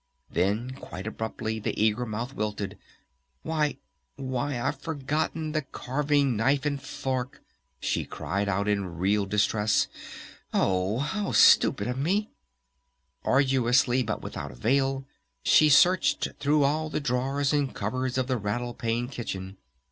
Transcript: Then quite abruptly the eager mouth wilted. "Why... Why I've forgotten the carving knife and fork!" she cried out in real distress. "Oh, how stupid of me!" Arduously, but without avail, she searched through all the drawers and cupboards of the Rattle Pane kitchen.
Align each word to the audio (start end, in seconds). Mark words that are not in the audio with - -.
Then 0.31 0.71
quite 0.71 1.05
abruptly 1.05 1.59
the 1.59 1.79
eager 1.79 2.07
mouth 2.07 2.33
wilted. 2.33 2.75
"Why... 3.43 3.77
Why 4.15 4.59
I've 4.59 4.81
forgotten 4.81 5.51
the 5.51 5.61
carving 5.61 6.35
knife 6.35 6.65
and 6.65 6.81
fork!" 6.81 7.43
she 7.79 8.05
cried 8.05 8.49
out 8.49 8.67
in 8.67 8.97
real 8.97 9.27
distress. 9.27 9.87
"Oh, 10.55 10.97
how 10.97 11.33
stupid 11.33 11.87
of 11.87 11.99
me!" 11.99 12.31
Arduously, 13.23 14.01
but 14.01 14.23
without 14.23 14.49
avail, 14.51 15.05
she 15.43 15.69
searched 15.69 16.29
through 16.39 16.63
all 16.63 16.89
the 16.89 16.99
drawers 16.99 17.53
and 17.53 17.71
cupboards 17.71 18.17
of 18.17 18.25
the 18.25 18.37
Rattle 18.37 18.73
Pane 18.73 19.07
kitchen. 19.07 19.57